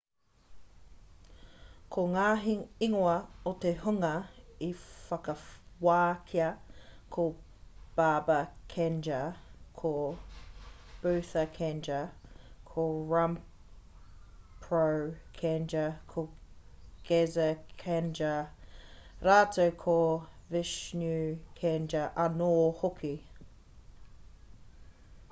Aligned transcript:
ko 1.95 2.03
ngā 2.13 2.21
ingoa 2.85 3.17
o 3.49 3.51
te 3.65 3.71
hunga 3.81 4.09
i 4.67 4.69
whakawākia 4.83 6.45
ko 7.17 7.25
baba 7.99 8.37
kanjar 8.73 9.27
ko 9.81 9.91
bhutha 11.03 11.43
kanjar 11.59 12.33
ko 12.71 12.85
rampro 13.13 14.83
kanjar 15.41 15.93
ko 16.15 16.23
gaza 17.11 17.49
kanjar 17.83 18.39
rātou 19.31 19.73
ko 19.85 19.99
vishnu 20.57 21.13
kanjar 21.63 22.09
anō 22.25 22.53
hoki 22.81 23.13